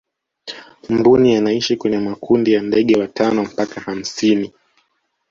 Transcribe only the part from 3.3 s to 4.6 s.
mpaka hamsini